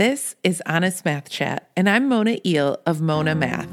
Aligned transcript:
This 0.00 0.34
is 0.42 0.62
Honest 0.64 1.04
Math 1.04 1.28
Chat, 1.28 1.68
and 1.76 1.86
I'm 1.86 2.08
Mona 2.08 2.38
Iehl 2.38 2.78
of 2.86 3.02
Mona 3.02 3.34
Math. 3.34 3.68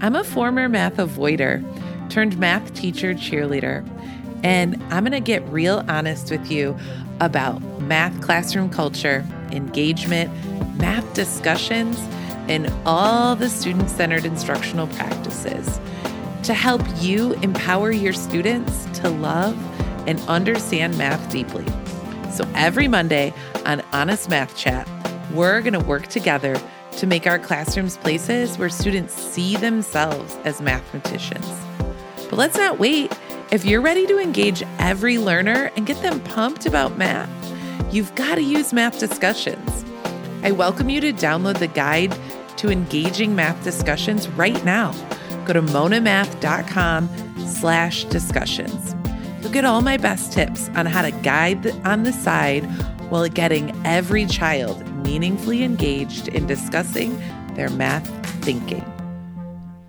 I'm 0.00 0.14
a 0.14 0.22
former 0.22 0.68
math 0.68 0.98
avoider 0.98 1.60
turned 2.08 2.38
math 2.38 2.72
teacher 2.74 3.14
cheerleader, 3.14 3.84
and 4.44 4.80
I'm 4.92 5.02
going 5.02 5.10
to 5.10 5.18
get 5.18 5.42
real 5.48 5.84
honest 5.88 6.30
with 6.30 6.52
you 6.52 6.78
about 7.18 7.60
math 7.80 8.22
classroom 8.22 8.70
culture, 8.70 9.26
engagement, 9.50 10.30
math 10.78 11.14
discussions, 11.14 11.98
and 12.46 12.72
all 12.86 13.34
the 13.34 13.50
student 13.50 13.90
centered 13.90 14.24
instructional 14.24 14.86
practices 14.86 15.80
to 16.44 16.54
help 16.54 16.82
you 17.00 17.32
empower 17.42 17.90
your 17.90 18.12
students 18.12 18.84
to 19.00 19.08
love 19.08 19.58
and 20.06 20.20
understand 20.28 20.96
math 20.96 21.28
deeply. 21.28 21.66
So 22.30 22.48
every 22.54 22.86
Monday 22.86 23.34
on 23.64 23.82
Honest 23.92 24.30
Math 24.30 24.56
Chat, 24.56 24.86
we're 25.36 25.60
going 25.60 25.74
to 25.74 25.80
work 25.80 26.06
together 26.06 26.56
to 26.92 27.06
make 27.06 27.26
our 27.26 27.38
classrooms 27.38 27.98
places 27.98 28.56
where 28.58 28.70
students 28.70 29.14
see 29.14 29.56
themselves 29.56 30.34
as 30.44 30.60
mathematicians. 30.60 31.46
But 32.28 32.34
let's 32.34 32.56
not 32.56 32.78
wait. 32.78 33.12
If 33.50 33.64
you're 33.64 33.82
ready 33.82 34.06
to 34.06 34.18
engage 34.18 34.62
every 34.78 35.18
learner 35.18 35.70
and 35.76 35.86
get 35.86 36.00
them 36.02 36.20
pumped 36.20 36.66
about 36.66 36.96
math, 36.96 37.30
you've 37.92 38.14
got 38.14 38.36
to 38.36 38.42
use 38.42 38.72
math 38.72 38.98
discussions. 38.98 39.84
I 40.42 40.52
welcome 40.52 40.88
you 40.88 41.00
to 41.02 41.12
download 41.12 41.58
the 41.58 41.66
guide 41.68 42.16
to 42.56 42.70
engaging 42.70 43.34
math 43.36 43.62
discussions 43.62 44.28
right 44.30 44.64
now. 44.64 44.92
Go 45.44 45.52
to 45.52 45.62
monamath.com 45.62 47.08
slash 47.46 48.04
discussions. 48.04 48.94
You'll 49.40 49.52
get 49.52 49.64
all 49.64 49.82
my 49.82 49.96
best 49.96 50.32
tips 50.32 50.70
on 50.70 50.86
how 50.86 51.02
to 51.02 51.10
guide 51.10 51.66
on 51.86 52.02
the 52.04 52.12
side 52.12 52.64
while 53.10 53.28
getting 53.28 53.70
every 53.84 54.26
child 54.26 54.85
meaningfully 55.02 55.62
engaged 55.62 56.28
in 56.28 56.46
discussing 56.46 57.18
their 57.54 57.70
math 57.70 58.08
thinking. 58.44 58.84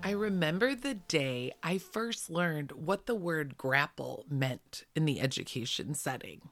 I 0.02 0.12
remember 0.12 0.74
the 0.74 0.94
day 0.94 1.52
I 1.62 1.78
first 1.78 2.30
learned 2.30 2.72
what 2.72 3.06
the 3.06 3.14
word 3.14 3.58
grapple 3.58 4.24
meant 4.30 4.84
in 4.96 5.04
the 5.04 5.20
education 5.20 5.94
setting. 5.94 6.48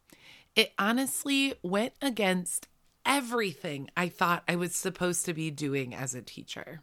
It 0.54 0.72
honestly 0.78 1.54
went 1.62 1.94
against 2.02 2.68
everything 3.06 3.88
I 3.96 4.08
thought 4.08 4.42
I 4.46 4.56
was 4.56 4.74
supposed 4.74 5.24
to 5.24 5.32
be 5.32 5.50
doing 5.50 5.94
as 5.94 6.14
a 6.14 6.20
teacher. 6.20 6.82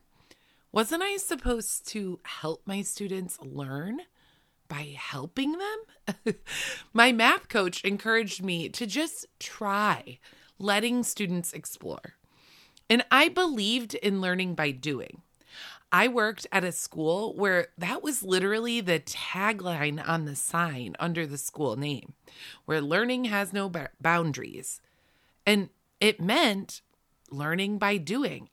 Wasn't 0.72 1.04
I 1.04 1.18
supposed 1.18 1.88
to 1.90 2.20
help 2.24 2.64
my 2.66 2.82
students 2.82 3.38
learn 3.42 4.00
by 4.68 4.96
helping 4.98 5.60
them? 5.60 6.36
my 6.94 7.12
math 7.12 7.50
coach 7.50 7.84
encouraged 7.84 8.44
me 8.44 8.70
to 8.70 8.88
just 8.88 9.28
try 9.40 10.18
letting 10.60 11.04
students 11.04 11.54
explore. 11.54 12.16
And 12.90 13.06
I 13.12 13.30
believed 13.30 13.96
in 13.96 14.22
learning 14.22 14.56
by 14.56 14.72
doing. 14.72 15.22
I 15.92 16.08
worked 16.08 16.48
at 16.52 16.64
a 16.64 16.72
school 16.72 17.36
where 17.36 17.68
that 17.78 18.02
was 18.02 18.24
literally 18.24 18.82
the 18.82 19.00
tagline 19.00 20.04
on 20.06 20.26
the 20.26 20.36
sign 20.36 20.96
under 21.00 21.28
the 21.28 21.38
school 21.38 21.76
name, 21.76 22.14
where 22.66 22.82
learning 22.82 23.26
has 23.26 23.54
no 23.54 23.72
boundaries. 24.02 24.82
And 25.46 25.70
it 26.00 26.20
meant 26.20 26.82
learning 27.30 27.78
by 27.78 27.98
doing. 27.98 28.50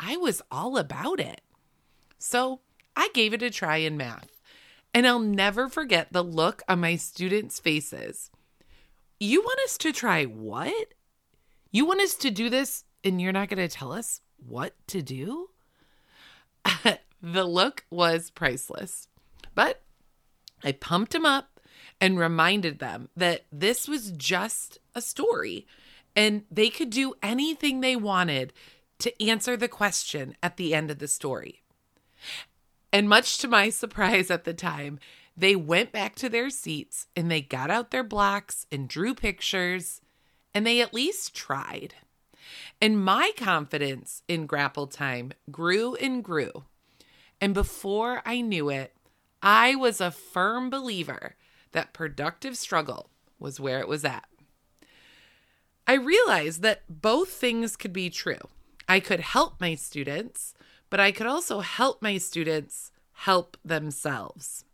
I 0.00 0.16
was 0.16 0.40
all 0.50 0.78
about 0.78 1.20
it. 1.20 1.42
So 2.18 2.60
I 2.96 3.10
gave 3.12 3.34
it 3.34 3.42
a 3.42 3.50
try 3.50 3.76
in 3.76 3.96
math. 3.96 4.40
And 4.94 5.06
I'll 5.06 5.20
never 5.20 5.68
forget 5.68 6.12
the 6.12 6.24
look 6.24 6.62
on 6.68 6.80
my 6.80 6.96
students' 6.96 7.60
faces. 7.60 8.30
You 9.20 9.42
want 9.42 9.60
us 9.64 9.76
to 9.78 9.92
try 9.92 10.24
what? 10.24 10.94
You 11.70 11.84
want 11.84 12.00
us 12.00 12.14
to 12.16 12.30
do 12.30 12.48
this 12.48 12.84
and 13.04 13.20
you're 13.20 13.32
not 13.32 13.48
going 13.48 13.66
to 13.66 13.74
tell 13.74 13.92
us 13.92 14.20
what 14.36 14.74
to 14.88 15.02
do? 15.02 15.50
the 17.22 17.44
look 17.44 17.84
was 17.90 18.30
priceless. 18.30 19.08
But 19.54 19.82
I 20.64 20.72
pumped 20.72 21.12
them 21.12 21.26
up 21.26 21.60
and 22.00 22.18
reminded 22.18 22.78
them 22.78 23.08
that 23.16 23.44
this 23.52 23.88
was 23.88 24.12
just 24.12 24.78
a 24.94 25.00
story 25.00 25.66
and 26.16 26.44
they 26.50 26.70
could 26.70 26.90
do 26.90 27.14
anything 27.22 27.80
they 27.80 27.96
wanted 27.96 28.52
to 29.00 29.24
answer 29.24 29.56
the 29.56 29.68
question 29.68 30.36
at 30.42 30.56
the 30.56 30.74
end 30.74 30.90
of 30.90 30.98
the 30.98 31.08
story. 31.08 31.62
And 32.92 33.08
much 33.08 33.38
to 33.38 33.48
my 33.48 33.70
surprise 33.70 34.30
at 34.30 34.44
the 34.44 34.54
time, 34.54 34.98
they 35.36 35.54
went 35.54 35.92
back 35.92 36.16
to 36.16 36.28
their 36.28 36.50
seats 36.50 37.06
and 37.14 37.30
they 37.30 37.40
got 37.40 37.70
out 37.70 37.90
their 37.90 38.02
blocks 38.02 38.66
and 38.72 38.88
drew 38.88 39.14
pictures 39.14 40.00
and 40.58 40.66
they 40.66 40.80
at 40.80 40.92
least 40.92 41.36
tried. 41.36 41.94
And 42.80 43.00
my 43.00 43.30
confidence 43.36 44.24
in 44.26 44.44
grapple 44.44 44.88
time 44.88 45.30
grew 45.52 45.94
and 45.94 46.24
grew. 46.24 46.64
And 47.40 47.54
before 47.54 48.22
I 48.26 48.40
knew 48.40 48.68
it, 48.68 48.92
I 49.40 49.76
was 49.76 50.00
a 50.00 50.10
firm 50.10 50.68
believer 50.68 51.36
that 51.70 51.92
productive 51.92 52.56
struggle 52.56 53.08
was 53.38 53.60
where 53.60 53.78
it 53.78 53.86
was 53.86 54.04
at. 54.04 54.28
I 55.86 55.92
realized 55.92 56.62
that 56.62 56.82
both 56.88 57.28
things 57.28 57.76
could 57.76 57.92
be 57.92 58.10
true. 58.10 58.48
I 58.88 58.98
could 58.98 59.20
help 59.20 59.60
my 59.60 59.76
students, 59.76 60.54
but 60.90 60.98
I 60.98 61.12
could 61.12 61.28
also 61.28 61.60
help 61.60 62.02
my 62.02 62.18
students 62.18 62.90
help 63.12 63.56
themselves. 63.64 64.64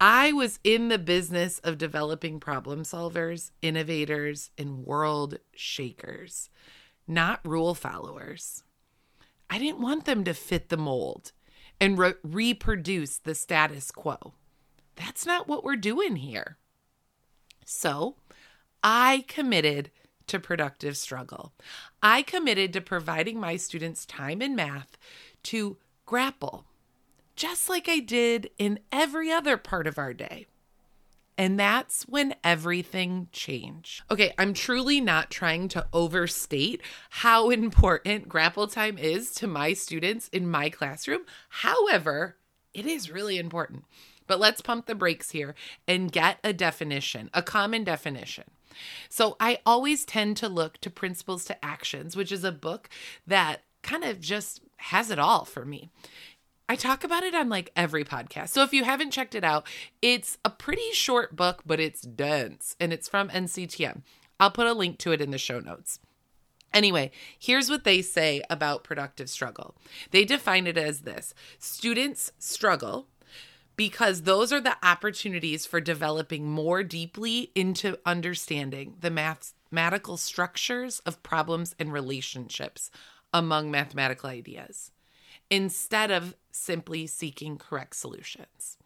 I 0.00 0.32
was 0.32 0.58
in 0.64 0.88
the 0.88 0.98
business 0.98 1.58
of 1.58 1.76
developing 1.76 2.40
problem 2.40 2.84
solvers, 2.84 3.50
innovators, 3.60 4.50
and 4.56 4.86
world 4.86 5.38
shakers, 5.54 6.48
not 7.06 7.46
rule 7.46 7.74
followers. 7.74 8.62
I 9.50 9.58
didn't 9.58 9.82
want 9.82 10.06
them 10.06 10.24
to 10.24 10.32
fit 10.32 10.70
the 10.70 10.78
mold 10.78 11.32
and 11.78 11.98
re- 11.98 12.14
reproduce 12.22 13.18
the 13.18 13.34
status 13.34 13.90
quo. 13.90 14.32
That's 14.96 15.26
not 15.26 15.48
what 15.48 15.64
we're 15.64 15.76
doing 15.76 16.16
here. 16.16 16.56
So 17.66 18.16
I 18.82 19.26
committed 19.28 19.90
to 20.28 20.38
productive 20.38 20.96
struggle. 20.96 21.52
I 22.02 22.22
committed 22.22 22.72
to 22.72 22.80
providing 22.80 23.38
my 23.38 23.56
students 23.56 24.06
time 24.06 24.40
in 24.40 24.56
math 24.56 24.96
to 25.44 25.76
grapple, 26.06 26.64
just 27.40 27.70
like 27.70 27.88
I 27.88 28.00
did 28.00 28.50
in 28.58 28.80
every 28.92 29.32
other 29.32 29.56
part 29.56 29.86
of 29.86 29.96
our 29.96 30.12
day. 30.12 30.46
And 31.38 31.58
that's 31.58 32.02
when 32.02 32.34
everything 32.44 33.28
changed. 33.32 34.02
Okay, 34.10 34.34
I'm 34.36 34.52
truly 34.52 35.00
not 35.00 35.30
trying 35.30 35.68
to 35.68 35.86
overstate 35.94 36.82
how 37.08 37.48
important 37.48 38.28
grapple 38.28 38.66
time 38.66 38.98
is 38.98 39.32
to 39.36 39.46
my 39.46 39.72
students 39.72 40.28
in 40.28 40.50
my 40.50 40.68
classroom. 40.68 41.22
However, 41.48 42.36
it 42.74 42.84
is 42.84 43.10
really 43.10 43.38
important. 43.38 43.84
But 44.26 44.38
let's 44.38 44.60
pump 44.60 44.84
the 44.84 44.94
brakes 44.94 45.30
here 45.30 45.54
and 45.88 46.12
get 46.12 46.40
a 46.44 46.52
definition, 46.52 47.30
a 47.32 47.42
common 47.42 47.84
definition. 47.84 48.44
So 49.08 49.38
I 49.40 49.60
always 49.64 50.04
tend 50.04 50.36
to 50.36 50.48
look 50.50 50.76
to 50.82 50.90
Principles 50.90 51.46
to 51.46 51.64
Actions, 51.64 52.14
which 52.14 52.32
is 52.32 52.44
a 52.44 52.52
book 52.52 52.90
that 53.26 53.62
kind 53.82 54.04
of 54.04 54.20
just 54.20 54.60
has 54.76 55.10
it 55.10 55.18
all 55.18 55.46
for 55.46 55.64
me. 55.64 55.88
I 56.70 56.76
talk 56.76 57.02
about 57.02 57.24
it 57.24 57.34
on 57.34 57.48
like 57.48 57.72
every 57.74 58.04
podcast. 58.04 58.50
So 58.50 58.62
if 58.62 58.72
you 58.72 58.84
haven't 58.84 59.10
checked 59.10 59.34
it 59.34 59.42
out, 59.42 59.66
it's 60.00 60.38
a 60.44 60.50
pretty 60.50 60.92
short 60.92 61.34
book, 61.34 61.62
but 61.66 61.80
it's 61.80 62.02
dense 62.02 62.76
and 62.78 62.92
it's 62.92 63.08
from 63.08 63.28
NCTM. 63.28 64.02
I'll 64.38 64.52
put 64.52 64.68
a 64.68 64.72
link 64.72 64.98
to 64.98 65.10
it 65.10 65.20
in 65.20 65.32
the 65.32 65.36
show 65.36 65.58
notes. 65.58 65.98
Anyway, 66.72 67.10
here's 67.36 67.68
what 67.68 67.82
they 67.82 68.02
say 68.02 68.40
about 68.48 68.84
productive 68.84 69.28
struggle. 69.28 69.74
They 70.12 70.24
define 70.24 70.68
it 70.68 70.78
as 70.78 71.00
this 71.00 71.34
students 71.58 72.30
struggle 72.38 73.08
because 73.74 74.22
those 74.22 74.52
are 74.52 74.60
the 74.60 74.76
opportunities 74.80 75.66
for 75.66 75.80
developing 75.80 76.48
more 76.48 76.84
deeply 76.84 77.50
into 77.56 77.98
understanding 78.06 78.94
the 79.00 79.10
mathematical 79.10 80.16
structures 80.16 81.00
of 81.00 81.20
problems 81.24 81.74
and 81.80 81.92
relationships 81.92 82.92
among 83.32 83.72
mathematical 83.72 84.30
ideas 84.30 84.92
instead 85.50 86.10
of 86.10 86.34
simply 86.50 87.06
seeking 87.06 87.58
correct 87.58 87.96
solutions. 87.96 88.78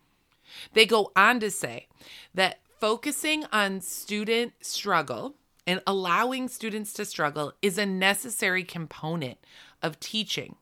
They 0.73 0.87
go 0.87 1.13
on 1.17 1.41
to 1.41 1.51
say 1.51 1.89
that 2.35 2.61
focusing 2.81 3.45
on 3.53 3.81
student 3.81 4.53
struggle 4.61 5.35
and 5.67 5.83
allowing 5.87 6.49
students 6.49 6.93
to 6.95 7.05
struggle 7.05 7.53
is 7.63 7.79
a 7.79 7.87
necessary 7.87 8.65
component 8.65 9.39
of 9.83 9.99
teaching 10.01 10.57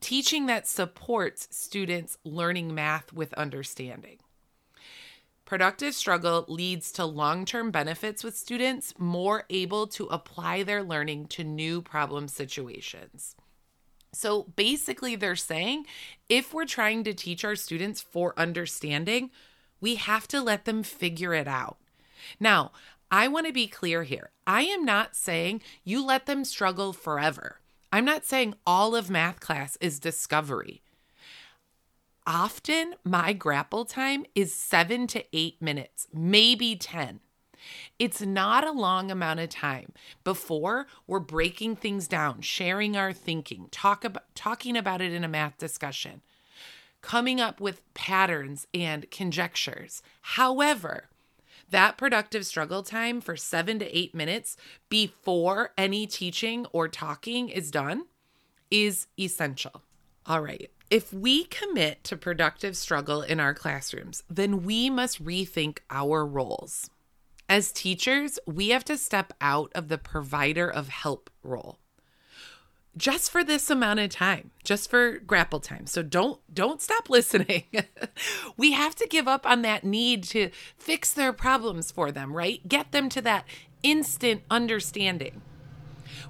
teaching 0.00 0.46
that 0.46 0.66
supports 0.66 1.48
students 1.50 2.18
learning 2.24 2.74
math 2.74 3.12
with 3.12 3.34
understanding. 3.34 4.18
Productive 5.44 5.94
struggle 5.94 6.44
leads 6.48 6.92
to 6.92 7.04
long 7.04 7.44
term 7.44 7.70
benefits 7.70 8.22
with 8.22 8.36
students 8.36 8.94
more 8.98 9.44
able 9.48 9.86
to 9.88 10.06
apply 10.06 10.62
their 10.62 10.82
learning 10.82 11.26
to 11.28 11.44
new 11.44 11.80
problem 11.80 12.28
situations. 12.28 13.34
So 14.18 14.48
basically, 14.56 15.14
they're 15.14 15.36
saying 15.36 15.86
if 16.28 16.52
we're 16.52 16.64
trying 16.64 17.04
to 17.04 17.14
teach 17.14 17.44
our 17.44 17.54
students 17.54 18.00
for 18.00 18.34
understanding, 18.36 19.30
we 19.80 19.94
have 19.94 20.26
to 20.26 20.40
let 20.40 20.64
them 20.64 20.82
figure 20.82 21.34
it 21.34 21.46
out. 21.46 21.76
Now, 22.40 22.72
I 23.12 23.28
want 23.28 23.46
to 23.46 23.52
be 23.52 23.68
clear 23.68 24.02
here. 24.02 24.30
I 24.44 24.62
am 24.62 24.84
not 24.84 25.14
saying 25.14 25.62
you 25.84 26.04
let 26.04 26.26
them 26.26 26.44
struggle 26.44 26.92
forever. 26.92 27.60
I'm 27.92 28.04
not 28.04 28.24
saying 28.24 28.54
all 28.66 28.96
of 28.96 29.08
math 29.08 29.38
class 29.38 29.78
is 29.80 30.00
discovery. 30.00 30.82
Often 32.26 32.96
my 33.04 33.32
grapple 33.32 33.84
time 33.84 34.26
is 34.34 34.52
seven 34.52 35.06
to 35.06 35.22
eight 35.32 35.62
minutes, 35.62 36.08
maybe 36.12 36.74
10. 36.74 37.20
It's 37.98 38.20
not 38.20 38.66
a 38.66 38.72
long 38.72 39.10
amount 39.10 39.40
of 39.40 39.48
time 39.48 39.92
before 40.24 40.86
we're 41.06 41.20
breaking 41.20 41.76
things 41.76 42.08
down, 42.08 42.40
sharing 42.40 42.96
our 42.96 43.12
thinking, 43.12 43.68
talk 43.70 44.04
about, 44.04 44.34
talking 44.34 44.76
about 44.76 45.00
it 45.00 45.12
in 45.12 45.24
a 45.24 45.28
math 45.28 45.58
discussion, 45.58 46.22
coming 47.02 47.40
up 47.40 47.60
with 47.60 47.82
patterns 47.94 48.66
and 48.72 49.10
conjectures. 49.10 50.02
However, 50.20 51.08
that 51.70 51.98
productive 51.98 52.46
struggle 52.46 52.82
time 52.82 53.20
for 53.20 53.36
seven 53.36 53.78
to 53.78 53.96
eight 53.96 54.14
minutes 54.14 54.56
before 54.88 55.72
any 55.76 56.06
teaching 56.06 56.66
or 56.72 56.88
talking 56.88 57.48
is 57.48 57.70
done 57.70 58.04
is 58.70 59.06
essential. 59.18 59.82
All 60.26 60.40
right. 60.40 60.70
If 60.90 61.12
we 61.12 61.44
commit 61.44 62.02
to 62.04 62.16
productive 62.16 62.74
struggle 62.74 63.20
in 63.20 63.40
our 63.40 63.52
classrooms, 63.52 64.22
then 64.30 64.64
we 64.64 64.88
must 64.88 65.22
rethink 65.22 65.80
our 65.90 66.24
roles. 66.24 66.88
As 67.48 67.72
teachers, 67.72 68.38
we 68.46 68.68
have 68.70 68.84
to 68.84 68.98
step 68.98 69.32
out 69.40 69.72
of 69.74 69.88
the 69.88 69.96
provider 69.96 70.68
of 70.70 70.88
help 70.88 71.30
role 71.42 71.78
just 72.98 73.30
for 73.30 73.44
this 73.44 73.70
amount 73.70 74.00
of 74.00 74.10
time 74.10 74.50
just 74.64 74.90
for 74.90 75.18
grapple 75.20 75.60
time. 75.60 75.86
So 75.86 76.02
don't 76.02 76.40
don't 76.52 76.82
stop 76.82 77.08
listening. 77.08 77.64
We 78.56 78.72
have 78.72 78.96
to 78.96 79.06
give 79.06 79.28
up 79.28 79.46
on 79.46 79.62
that 79.62 79.84
need 79.84 80.24
to 80.24 80.50
fix 80.76 81.12
their 81.12 81.32
problems 81.32 81.92
for 81.92 82.10
them 82.10 82.34
right? 82.34 82.66
Get 82.68 82.90
them 82.90 83.08
to 83.10 83.22
that 83.22 83.44
instant 83.82 84.42
understanding. 84.50 85.40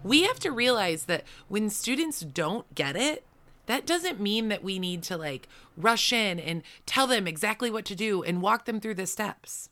We 0.05 0.25
have 0.25 0.39
to 0.41 0.53
realize 0.53 1.05
that 1.05 1.25
when 1.49 1.71
students 1.71 2.21
don't 2.21 2.73
get 2.75 2.95
it 2.95 3.25
that 3.67 3.87
doesn't 3.87 4.21
mean 4.21 4.49
that 4.49 4.63
we 4.63 4.79
need 4.79 5.03
to 5.05 5.17
like 5.17 5.49
rush 5.77 6.13
in 6.13 6.39
and 6.39 6.63
tell 6.87 7.07
them 7.07 7.27
exactly 7.27 7.71
what 7.71 7.87
to 7.87 7.95
do 7.95 8.23
and 8.23 8.43
walk 8.43 8.67
them 8.67 8.79
through 8.79 8.95
the 8.95 9.07
steps 9.07 9.71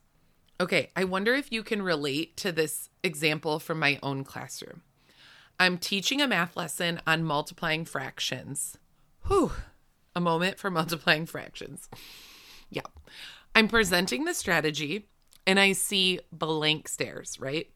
okay 0.60 0.90
i 0.96 1.04
wonder 1.04 1.34
if 1.34 1.52
you 1.52 1.62
can 1.62 1.82
relate 1.82 2.36
to 2.36 2.52
this 2.52 2.88
example 3.02 3.58
from 3.58 3.78
my 3.78 3.98
own 4.02 4.24
classroom 4.24 4.82
I'm 5.58 5.78
teaching 5.78 6.20
a 6.20 6.28
math 6.28 6.56
lesson 6.56 7.00
on 7.06 7.24
multiplying 7.24 7.86
fractions. 7.86 8.76
Whew, 9.26 9.52
a 10.14 10.20
moment 10.20 10.58
for 10.58 10.70
multiplying 10.70 11.26
fractions. 11.26 11.88
Yeah. 12.68 12.82
I'm 13.54 13.68
presenting 13.68 14.24
the 14.24 14.34
strategy 14.34 15.08
and 15.46 15.58
I 15.58 15.72
see 15.72 16.20
blank 16.30 16.88
stares, 16.88 17.40
right? 17.40 17.70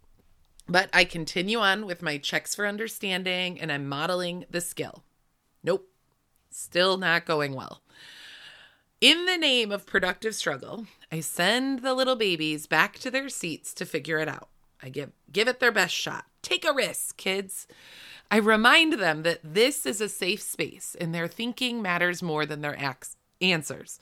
But 0.69 0.91
I 0.93 1.05
continue 1.05 1.59
on 1.59 1.87
with 1.87 2.03
my 2.03 2.19
checks 2.19 2.55
for 2.55 2.67
understanding 2.67 3.59
and 3.59 3.73
I'm 3.73 3.89
modeling 3.89 4.45
the 4.51 4.61
skill. 4.61 5.05
Nope, 5.65 5.89
still 6.51 6.99
not 6.99 7.25
going 7.25 7.55
well. 7.55 7.83
In 9.01 9.25
the 9.25 9.39
name 9.39 9.73
of 9.73 9.87
productive 9.87 10.35
struggle, 10.35 10.87
I 11.11 11.21
send 11.21 11.79
the 11.79 11.95
little 11.95 12.17
babies 12.17 12.67
back 12.67 12.99
to 12.99 13.11
their 13.11 13.31
seats 13.31 13.73
to 13.75 13.87
figure 13.87 14.19
it 14.19 14.29
out. 14.29 14.51
I 14.83 14.91
give 14.91 15.13
give 15.33 15.49
it 15.49 15.59
their 15.59 15.73
best 15.73 15.95
shot. 15.95 16.27
Take 16.43 16.67
a 16.67 16.73
risk, 16.75 17.17
kids. 17.17 17.67
I 18.31 18.37
remind 18.37 18.95
them 18.95 19.23
that 19.23 19.41
this 19.43 19.87
is 19.87 20.03
a 20.03 20.09
safe 20.09 20.43
space 20.43 20.95
and 21.01 21.15
their 21.15 21.29
thinking 21.29 21.81
matters 21.81 22.23
more 22.23 22.45
than 22.45 22.61
their 22.61 22.79
answers. 23.41 23.99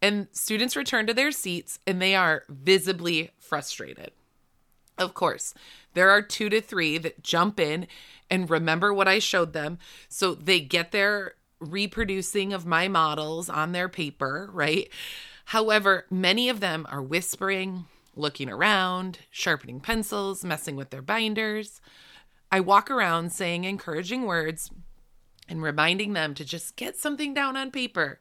And 0.00 0.28
students 0.32 0.74
return 0.74 1.06
to 1.06 1.14
their 1.14 1.30
seats 1.30 1.78
and 1.86 2.00
they 2.00 2.14
are 2.14 2.44
visibly 2.48 3.30
frustrated. 3.38 4.12
Of 4.96 5.12
course, 5.12 5.52
there 5.92 6.08
are 6.08 6.22
two 6.22 6.48
to 6.48 6.62
three 6.62 6.96
that 6.96 7.22
jump 7.22 7.60
in 7.60 7.86
and 8.30 8.48
remember 8.48 8.92
what 8.92 9.06
I 9.06 9.18
showed 9.18 9.52
them. 9.52 9.78
So 10.08 10.34
they 10.34 10.60
get 10.60 10.92
their 10.92 11.34
reproducing 11.60 12.52
of 12.52 12.66
my 12.66 12.88
models 12.88 13.48
on 13.48 13.72
their 13.72 13.88
paper, 13.88 14.50
right? 14.52 14.88
However, 15.46 16.06
many 16.10 16.48
of 16.48 16.60
them 16.60 16.86
are 16.90 17.02
whispering, 17.02 17.86
looking 18.14 18.50
around, 18.50 19.20
sharpening 19.30 19.80
pencils, 19.80 20.44
messing 20.44 20.76
with 20.76 20.90
their 20.90 21.02
binders. 21.02 21.80
I 22.50 22.60
walk 22.60 22.90
around 22.90 23.32
saying 23.32 23.64
encouraging 23.64 24.26
words 24.26 24.70
and 25.48 25.62
reminding 25.62 26.12
them 26.12 26.34
to 26.34 26.44
just 26.44 26.76
get 26.76 26.96
something 26.96 27.32
down 27.32 27.56
on 27.56 27.70
paper. 27.70 28.20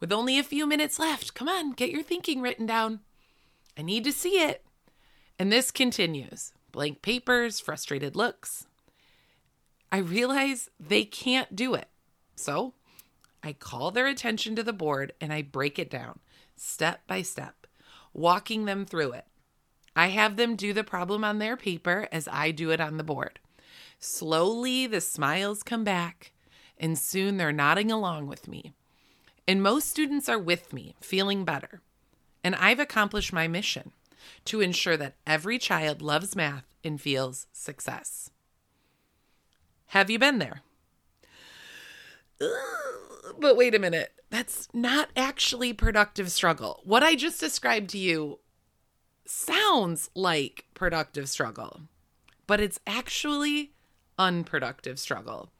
With 0.00 0.12
only 0.12 0.38
a 0.38 0.42
few 0.42 0.66
minutes 0.66 0.98
left, 0.98 1.34
come 1.34 1.48
on, 1.48 1.72
get 1.72 1.90
your 1.90 2.02
thinking 2.02 2.40
written 2.40 2.66
down. 2.66 3.00
I 3.76 3.82
need 3.82 4.04
to 4.04 4.12
see 4.12 4.40
it. 4.42 4.64
And 5.38 5.52
this 5.52 5.70
continues 5.70 6.52
blank 6.72 7.00
papers, 7.00 7.60
frustrated 7.60 8.16
looks. 8.16 8.66
I 9.90 9.98
realize 9.98 10.68
they 10.78 11.04
can't 11.04 11.56
do 11.56 11.74
it. 11.74 11.88
So 12.36 12.74
I 13.42 13.52
call 13.52 13.90
their 13.90 14.06
attention 14.06 14.54
to 14.56 14.62
the 14.62 14.72
board 14.72 15.12
and 15.20 15.32
I 15.32 15.42
break 15.42 15.78
it 15.78 15.90
down 15.90 16.20
step 16.56 17.06
by 17.06 17.22
step 17.22 17.66
walking 18.16 18.64
them 18.64 18.86
through 18.86 19.12
it. 19.12 19.26
I 19.94 20.08
have 20.08 20.36
them 20.36 20.56
do 20.56 20.72
the 20.72 20.84
problem 20.84 21.22
on 21.22 21.38
their 21.38 21.56
paper 21.56 22.08
as 22.10 22.28
I 22.32 22.50
do 22.50 22.70
it 22.70 22.80
on 22.80 22.96
the 22.96 23.04
board. 23.04 23.38
Slowly, 23.98 24.86
the 24.86 25.00
smiles 25.00 25.62
come 25.62 25.84
back, 25.84 26.32
and 26.78 26.98
soon 26.98 27.36
they're 27.36 27.52
nodding 27.52 27.90
along 27.90 28.26
with 28.26 28.48
me. 28.48 28.72
And 29.46 29.62
most 29.62 29.88
students 29.88 30.28
are 30.28 30.38
with 30.38 30.72
me, 30.72 30.96
feeling 31.00 31.44
better. 31.44 31.80
And 32.42 32.54
I've 32.54 32.80
accomplished 32.80 33.32
my 33.32 33.48
mission 33.48 33.92
to 34.46 34.60
ensure 34.60 34.96
that 34.96 35.14
every 35.26 35.58
child 35.58 36.02
loves 36.02 36.34
math 36.34 36.64
and 36.82 37.00
feels 37.00 37.46
success. 37.52 38.30
Have 39.88 40.10
you 40.10 40.18
been 40.18 40.38
there? 40.38 40.62
But 42.38 43.56
wait 43.56 43.74
a 43.74 43.78
minute 43.78 44.12
that's 44.30 44.68
not 44.74 45.08
actually 45.16 45.72
productive 45.72 46.30
struggle. 46.30 46.80
What 46.84 47.02
I 47.02 47.14
just 47.14 47.40
described 47.40 47.90
to 47.90 47.98
you 47.98 48.40
sounds 49.24 50.10
like 50.14 50.66
productive 50.74 51.28
struggle, 51.28 51.82
but 52.46 52.60
it's 52.60 52.80
actually 52.86 53.72
unproductive 54.18 54.98
struggle. 54.98 55.50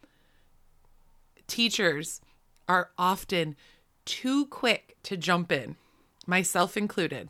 Teachers 1.47 2.21
are 2.69 2.91
often 2.99 3.57
too 4.05 4.47
quick 4.47 4.97
to 5.05 5.17
jump 5.17 5.53
in, 5.53 5.77
myself 6.27 6.77
included, 6.77 7.29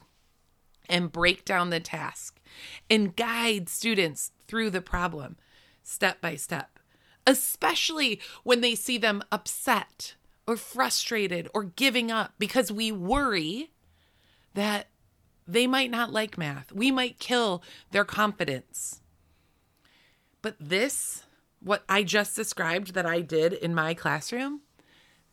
and 0.88 1.12
break 1.12 1.44
down 1.44 1.70
the 1.70 1.80
task 1.80 2.40
and 2.88 3.16
guide 3.16 3.68
students 3.68 4.32
through 4.46 4.70
the 4.70 4.80
problem 4.80 5.36
step 5.82 6.20
by 6.20 6.34
step, 6.36 6.75
especially 7.26 8.20
when 8.44 8.60
they 8.60 8.74
see 8.74 8.98
them 8.98 9.22
upset 9.32 10.14
or 10.46 10.56
frustrated 10.56 11.48
or 11.52 11.64
giving 11.64 12.10
up 12.10 12.34
because 12.38 12.70
we 12.70 12.92
worry 12.92 13.70
that 14.54 14.86
they 15.46 15.66
might 15.66 15.90
not 15.90 16.12
like 16.12 16.38
math. 16.38 16.72
We 16.72 16.90
might 16.90 17.18
kill 17.18 17.62
their 17.90 18.04
confidence. 18.04 19.00
But 20.42 20.56
this, 20.60 21.24
what 21.60 21.84
I 21.88 22.02
just 22.02 22.36
described 22.36 22.94
that 22.94 23.06
I 23.06 23.20
did 23.20 23.52
in 23.52 23.74
my 23.74 23.94
classroom, 23.94 24.62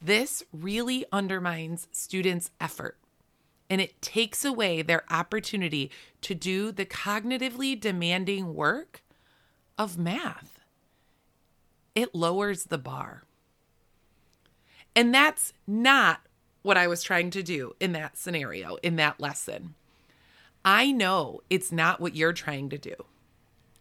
this 0.02 0.44
really 0.52 1.06
undermines 1.12 1.88
students' 1.92 2.52
effort 2.60 2.98
and 3.70 3.82
it 3.82 4.02
takes 4.02 4.46
away 4.46 4.82
their 4.82 5.04
opportunity 5.10 5.90
to 6.22 6.36
do 6.36 6.72
the 6.72 6.86
cognitively 6.86 7.80
demanding 7.80 8.54
work 8.54 9.02
of 9.78 9.98
math. 9.98 10.53
It 11.96 12.16
lowers 12.16 12.66
the 12.66 12.78
bar. 12.78 13.24
And 14.96 15.14
that's 15.14 15.54
not 15.68 16.22
what 16.62 16.78
I 16.78 16.88
was 16.88 17.04
trying 17.04 17.30
to 17.32 17.44
do 17.44 17.76
in 17.80 17.92
that 17.94 18.18
scenario, 18.18 18.78
in 18.84 18.96
that 18.96 19.20
lesson. 19.20 19.76
I 20.64 20.92
know 20.92 21.42
it's 21.50 21.72
not 21.72 22.00
what 22.00 22.16
you're 22.16 22.34
trying 22.34 22.70
to 22.70 22.78
do. 22.78 22.96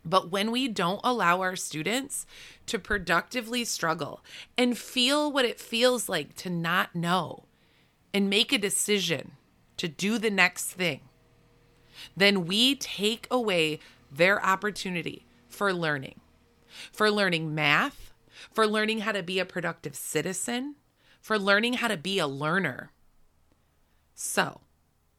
But 0.05 0.33
when 0.33 0.51
we 0.51 0.67
don't 0.67 1.01
allow 1.05 1.43
our 1.43 1.55
students 1.55 2.27
to 2.67 2.79
productively 2.79 3.65
struggle 3.65 4.25
and 4.59 4.77
feel 4.77 5.31
what 5.31 5.45
it 5.45 5.61
feels 5.61 6.09
like 6.09 6.35
to 6.37 6.51
not 6.51 6.95
know 6.95 7.45
and 8.13 8.29
make 8.29 8.53
a 8.53 8.59
decision 8.59 9.33
to 9.77 9.87
do 9.87 10.19
the 10.19 10.31
next 10.31 10.73
thing, 10.73 11.03
then 12.17 12.47
we 12.47 12.75
take 12.75 13.29
away 13.31 13.79
their 14.11 14.45
opportunity 14.45 15.25
for 15.49 15.73
learning, 15.73 16.21
for 16.93 17.11
learning 17.11 17.55
math, 17.55 18.13
for 18.53 18.67
learning 18.67 19.01
how 19.01 19.13
to 19.13 19.23
be 19.23 19.39
a 19.39 19.45
productive 19.45 19.95
citizen, 19.95 20.77
for 21.21 21.39
learning 21.39 21.75
how 21.75 21.89
to 21.89 21.97
be 21.97 22.19
a 22.19 22.27
learner. 22.27 22.91
So, 24.15 24.61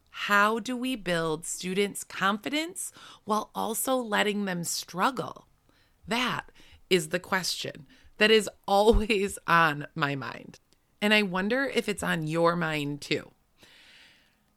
how 0.10 0.60
do 0.60 0.77
we 0.77 0.95
build 0.95 1.45
students' 1.45 2.03
confidence 2.03 2.91
while 3.25 3.50
also 3.55 3.95
letting 3.95 4.45
them 4.45 4.63
struggle? 4.63 5.48
That 6.07 6.51
is 6.89 7.10
the 7.10 7.19
question 7.19 7.88
that 8.17 8.31
is 8.31 8.50
always 8.67 9.39
on 9.48 9.88
my 9.95 10.15
mind. 10.15 10.60
And 11.01 11.13
I 11.13 11.24
wonder 11.24 11.65
if 11.65 11.89
it's 11.89 12.03
on 12.03 12.27
your 12.27 12.55
mind 12.55 13.01
too. 13.01 13.31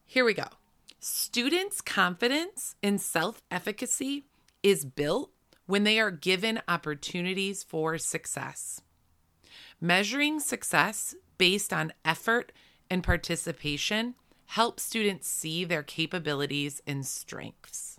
Here 0.05 0.25
we 0.25 0.35
go. 0.35 0.47
Students' 1.01 1.81
confidence 1.81 2.77
in 2.83 2.99
self 2.99 3.43
efficacy 3.51 4.27
is 4.63 4.85
built 4.85 5.31
when 5.67 5.85
they 5.85 5.99
are 5.99 6.11
given 6.11 6.61
opportunities 6.69 7.63
for 7.63 7.99
success. 7.99 8.81
Measuring 9.81 10.41
success 10.41 11.15
based 11.39 11.73
on 11.73 11.93
effort 12.05 12.53
and 12.91 13.03
participation 13.03 14.15
helps 14.47 14.85
students 14.85 15.29
see 15.29 15.65
their 15.65 15.83
capabilities 15.83 16.81
and 16.87 17.05
strengths. 17.05 17.99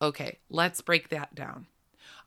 Okay, 0.00 0.38
let's 0.48 0.80
break 0.80 1.08
that 1.08 1.34
down. 1.34 1.66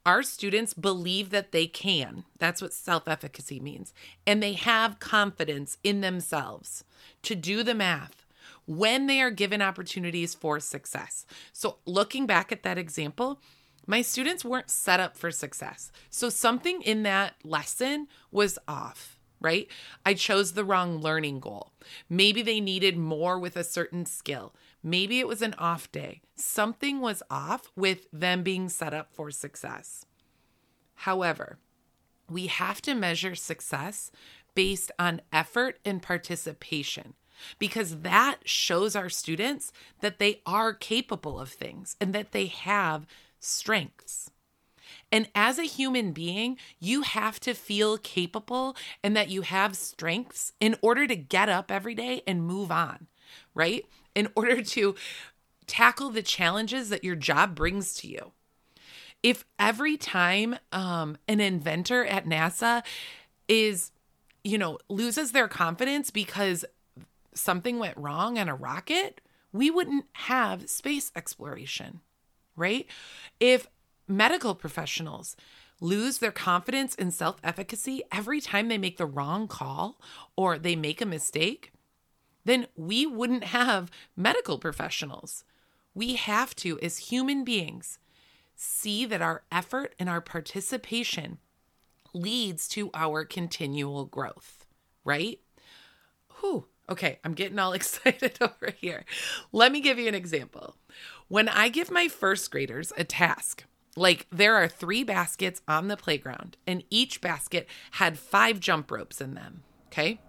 Our 0.05 0.23
students 0.23 0.73
believe 0.73 1.29
that 1.29 1.51
they 1.51 1.67
can. 1.67 2.25
That's 2.39 2.61
what 2.61 2.73
self 2.73 3.07
efficacy 3.07 3.59
means. 3.59 3.93
And 4.25 4.41
they 4.41 4.53
have 4.53 4.99
confidence 4.99 5.77
in 5.83 6.01
themselves 6.01 6.83
to 7.23 7.35
do 7.35 7.63
the 7.63 7.75
math 7.75 8.25
when 8.65 9.07
they 9.07 9.21
are 9.21 9.31
given 9.31 9.61
opportunities 9.61 10.33
for 10.33 10.59
success. 10.59 11.25
So, 11.53 11.77
looking 11.85 12.25
back 12.25 12.51
at 12.51 12.63
that 12.63 12.77
example, 12.77 13.39
my 13.87 14.01
students 14.01 14.45
weren't 14.45 14.69
set 14.69 14.99
up 14.99 15.17
for 15.17 15.31
success. 15.31 15.91
So, 16.09 16.29
something 16.29 16.81
in 16.81 17.03
that 17.03 17.35
lesson 17.43 18.07
was 18.31 18.57
off 18.67 19.17
right? 19.41 19.67
I 20.05 20.13
chose 20.13 20.53
the 20.53 20.63
wrong 20.63 21.01
learning 21.01 21.39
goal. 21.39 21.73
Maybe 22.07 22.41
they 22.43 22.61
needed 22.61 22.95
more 22.95 23.39
with 23.39 23.57
a 23.57 23.63
certain 23.63 24.05
skill. 24.05 24.53
Maybe 24.83 25.19
it 25.19 25.27
was 25.27 25.41
an 25.41 25.55
off 25.57 25.91
day. 25.91 26.21
Something 26.35 27.01
was 27.01 27.23
off 27.29 27.71
with 27.75 28.07
them 28.13 28.43
being 28.43 28.69
set 28.69 28.93
up 28.93 29.11
for 29.11 29.31
success. 29.31 30.05
However, 30.93 31.57
we 32.29 32.47
have 32.47 32.81
to 32.83 32.93
measure 32.93 33.35
success 33.35 34.11
based 34.53 34.91
on 34.99 35.21
effort 35.33 35.79
and 35.83 36.01
participation 36.01 37.15
because 37.57 38.01
that 38.01 38.37
shows 38.45 38.95
our 38.95 39.09
students 39.09 39.71
that 40.01 40.19
they 40.19 40.41
are 40.45 40.73
capable 40.73 41.39
of 41.39 41.49
things 41.49 41.95
and 41.99 42.13
that 42.13 42.31
they 42.31 42.45
have 42.45 43.07
strengths. 43.41 44.31
And 45.11 45.27
as 45.35 45.59
a 45.59 45.63
human 45.63 46.13
being, 46.13 46.57
you 46.79 47.01
have 47.01 47.39
to 47.41 47.53
feel 47.53 47.97
capable 47.97 48.77
and 49.03 49.15
that 49.17 49.29
you 49.29 49.41
have 49.41 49.75
strengths 49.75 50.53
in 50.59 50.77
order 50.81 51.05
to 51.05 51.15
get 51.15 51.49
up 51.49 51.69
every 51.69 51.93
day 51.93 52.23
and 52.25 52.45
move 52.45 52.71
on, 52.71 53.07
right? 53.53 53.85
In 54.15 54.29
order 54.35 54.61
to 54.61 54.95
tackle 55.67 56.09
the 56.09 56.21
challenges 56.21 56.89
that 56.89 57.03
your 57.03 57.15
job 57.15 57.55
brings 57.55 57.93
to 57.95 58.07
you. 58.07 58.31
If 59.23 59.45
every 59.59 59.97
time 59.97 60.55
um, 60.71 61.17
an 61.27 61.39
inventor 61.39 62.05
at 62.05 62.25
NASA 62.25 62.83
is, 63.47 63.91
you 64.43 64.57
know, 64.57 64.79
loses 64.89 65.31
their 65.31 65.47
confidence 65.47 66.09
because 66.09 66.65
something 67.33 67.77
went 67.77 67.97
wrong 67.97 68.39
on 68.39 68.49
a 68.49 68.55
rocket, 68.55 69.21
we 69.53 69.69
wouldn't 69.69 70.05
have 70.13 70.69
space 70.69 71.11
exploration, 71.15 72.01
right? 72.55 72.85
If 73.39 73.67
medical 74.07 74.55
professionals 74.55 75.35
lose 75.79 76.19
their 76.19 76.31
confidence 76.31 76.95
and 76.95 77.13
self 77.13 77.37
efficacy 77.43 78.03
every 78.11 78.39
time 78.39 78.67
they 78.67 78.77
make 78.77 78.97
the 78.97 79.05
wrong 79.05 79.47
call 79.47 79.99
or 80.35 80.57
they 80.57 80.75
make 80.75 81.01
a 81.01 81.05
mistake, 81.05 81.71
then 82.45 82.67
we 82.75 83.05
wouldn't 83.05 83.45
have 83.45 83.91
medical 84.15 84.57
professionals. 84.57 85.43
We 85.93 86.15
have 86.15 86.55
to, 86.57 86.79
as 86.79 86.97
human 86.97 87.43
beings, 87.43 87.99
see 88.55 89.05
that 89.05 89.21
our 89.21 89.43
effort 89.51 89.95
and 89.99 90.07
our 90.07 90.21
participation 90.21 91.39
leads 92.13 92.67
to 92.69 92.89
our 92.93 93.25
continual 93.25 94.05
growth, 94.05 94.65
right? 95.03 95.39
Whew. 96.39 96.65
Okay, 96.89 97.19
I'm 97.23 97.33
getting 97.33 97.59
all 97.59 97.73
excited 97.73 98.37
over 98.41 98.71
here. 98.77 99.05
Let 99.51 99.71
me 99.71 99.81
give 99.81 99.97
you 99.97 100.07
an 100.07 100.15
example. 100.15 100.75
When 101.31 101.47
I 101.47 101.69
give 101.69 101.89
my 101.89 102.09
first 102.09 102.51
graders 102.51 102.91
a 102.97 103.05
task, 103.05 103.63
like 103.95 104.27
there 104.33 104.57
are 104.57 104.67
three 104.67 105.05
baskets 105.05 105.61
on 105.65 105.87
the 105.87 105.95
playground, 105.95 106.57
and 106.67 106.83
each 106.89 107.21
basket 107.21 107.69
had 107.91 108.19
five 108.19 108.59
jump 108.59 108.91
ropes 108.91 109.21
in 109.21 109.33
them. 109.33 109.63
Okay. 109.87 110.19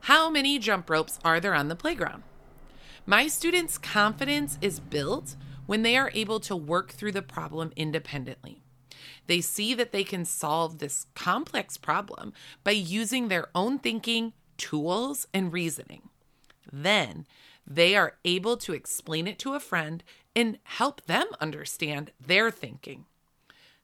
How 0.00 0.30
many 0.30 0.58
jump 0.58 0.88
ropes 0.88 1.18
are 1.22 1.38
there 1.38 1.52
on 1.52 1.68
the 1.68 1.76
playground? 1.76 2.22
My 3.04 3.26
students' 3.26 3.76
confidence 3.76 4.56
is 4.62 4.80
built 4.80 5.36
when 5.66 5.82
they 5.82 5.98
are 5.98 6.10
able 6.14 6.40
to 6.40 6.56
work 6.56 6.92
through 6.92 7.12
the 7.12 7.20
problem 7.20 7.70
independently. 7.76 8.62
They 9.26 9.42
see 9.42 9.74
that 9.74 9.92
they 9.92 10.02
can 10.02 10.24
solve 10.24 10.78
this 10.78 11.04
complex 11.14 11.76
problem 11.76 12.32
by 12.64 12.70
using 12.70 13.28
their 13.28 13.48
own 13.54 13.78
thinking, 13.78 14.32
tools, 14.56 15.26
and 15.34 15.52
reasoning. 15.52 16.08
Then 16.72 17.26
they 17.70 17.94
are 17.94 18.16
able 18.24 18.56
to 18.56 18.72
explain 18.72 19.26
it 19.26 19.38
to 19.40 19.52
a 19.52 19.60
friend 19.60 20.02
and 20.38 20.56
help 20.62 21.04
them 21.06 21.26
understand 21.40 22.12
their 22.24 22.48
thinking. 22.48 23.06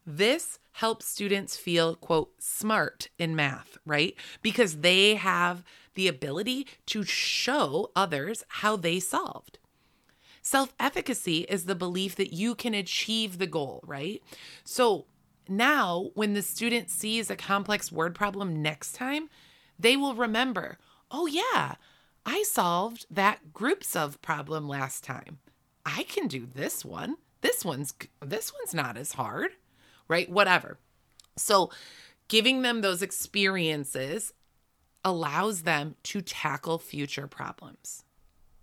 This 0.06 0.60
helps 0.74 1.04
students 1.04 1.56
feel, 1.56 1.96
quote, 1.96 2.30
smart 2.38 3.08
in 3.18 3.34
math, 3.34 3.76
right? 3.84 4.14
Because 4.40 4.76
they 4.76 5.16
have 5.16 5.64
the 5.94 6.06
ability 6.06 6.68
to 6.86 7.02
show 7.02 7.90
others 7.96 8.44
how 8.46 8.76
they 8.76 9.00
solved. 9.00 9.58
Self 10.42 10.72
efficacy 10.78 11.38
is 11.48 11.64
the 11.64 11.74
belief 11.74 12.14
that 12.14 12.32
you 12.32 12.54
can 12.54 12.72
achieve 12.72 13.38
the 13.38 13.48
goal, 13.48 13.80
right? 13.84 14.22
So 14.62 15.06
now, 15.48 16.10
when 16.14 16.34
the 16.34 16.42
student 16.42 16.88
sees 16.88 17.30
a 17.30 17.36
complex 17.36 17.90
word 17.90 18.14
problem 18.14 18.62
next 18.62 18.92
time, 18.92 19.28
they 19.76 19.96
will 19.96 20.14
remember, 20.14 20.78
oh, 21.10 21.26
yeah, 21.26 21.74
I 22.24 22.44
solved 22.44 23.06
that 23.10 23.52
groups 23.52 23.96
of 23.96 24.22
problem 24.22 24.68
last 24.68 25.02
time. 25.02 25.40
I 25.86 26.04
can 26.04 26.28
do 26.28 26.46
this 26.46 26.84
one. 26.84 27.16
This 27.40 27.64
one's 27.64 27.94
this 28.24 28.52
one's 28.52 28.74
not 28.74 28.96
as 28.96 29.12
hard, 29.12 29.52
right? 30.08 30.30
Whatever. 30.30 30.78
So, 31.36 31.70
giving 32.28 32.62
them 32.62 32.80
those 32.80 33.02
experiences 33.02 34.32
allows 35.04 35.62
them 35.62 35.96
to 36.04 36.22
tackle 36.22 36.78
future 36.78 37.26
problems. 37.26 38.04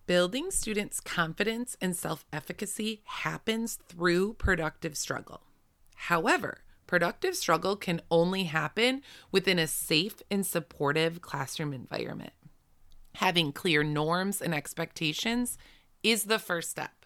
Building 0.07 0.49
students' 0.49 0.99
confidence 0.99 1.77
and 1.79 1.95
self 1.95 2.25
efficacy 2.33 3.01
happens 3.05 3.75
through 3.87 4.33
productive 4.33 4.97
struggle. 4.97 5.41
However, 5.95 6.63
productive 6.87 7.35
struggle 7.35 7.75
can 7.75 8.01
only 8.09 8.45
happen 8.45 9.03
within 9.31 9.59
a 9.59 9.67
safe 9.67 10.15
and 10.31 10.45
supportive 10.45 11.21
classroom 11.21 11.71
environment. 11.71 12.33
Having 13.15 13.53
clear 13.53 13.83
norms 13.83 14.41
and 14.41 14.55
expectations 14.55 15.57
is 16.03 16.23
the 16.23 16.39
first 16.39 16.71
step. 16.71 17.00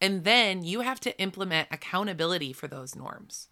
And 0.00 0.24
then 0.24 0.62
you 0.62 0.80
have 0.80 1.00
to 1.00 1.18
implement 1.20 1.68
accountability 1.70 2.52
for 2.52 2.68
those 2.68 2.94
norms. 2.94 3.48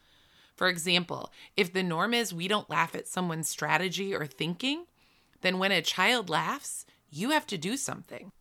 For 0.55 0.69
example, 0.69 1.33
if 1.57 1.73
the 1.73 1.83
norm 1.83 2.15
is 2.15 2.33
we 2.33 2.49
don't 2.49 2.71
laugh 2.71 2.95
at 2.95 3.09
someone's 3.09 3.49
strategy 3.49 4.15
or 4.15 4.27
thinking, 4.27 4.87
then 5.43 5.59
when 5.59 5.73
a 5.73 5.83
child 5.83 6.31
laughs, 6.31 6.87
you 7.11 7.31
have 7.31 7.47
to 7.49 7.59
do 7.59 7.77
something. 7.77 8.33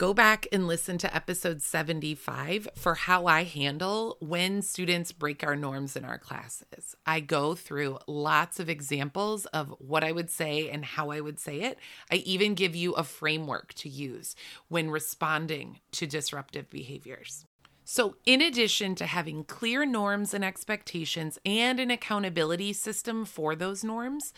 Go 0.00 0.14
back 0.14 0.46
and 0.50 0.66
listen 0.66 0.96
to 0.96 1.14
episode 1.14 1.60
75 1.60 2.68
for 2.74 2.94
how 2.94 3.26
I 3.26 3.44
handle 3.44 4.16
when 4.20 4.62
students 4.62 5.12
break 5.12 5.44
our 5.44 5.54
norms 5.54 5.94
in 5.94 6.06
our 6.06 6.16
classes. 6.16 6.96
I 7.04 7.20
go 7.20 7.54
through 7.54 7.98
lots 8.06 8.58
of 8.58 8.70
examples 8.70 9.44
of 9.44 9.74
what 9.76 10.02
I 10.02 10.12
would 10.12 10.30
say 10.30 10.70
and 10.70 10.86
how 10.86 11.10
I 11.10 11.20
would 11.20 11.38
say 11.38 11.60
it. 11.60 11.78
I 12.10 12.14
even 12.14 12.54
give 12.54 12.74
you 12.74 12.94
a 12.94 13.04
framework 13.04 13.74
to 13.74 13.90
use 13.90 14.34
when 14.68 14.90
responding 14.90 15.80
to 15.92 16.06
disruptive 16.06 16.70
behaviors. 16.70 17.44
So, 17.84 18.16
in 18.24 18.40
addition 18.40 18.94
to 18.94 19.06
having 19.06 19.44
clear 19.44 19.84
norms 19.84 20.32
and 20.32 20.42
expectations 20.42 21.38
and 21.44 21.78
an 21.78 21.90
accountability 21.90 22.72
system 22.72 23.26
for 23.26 23.54
those 23.54 23.84
norms, 23.84 24.32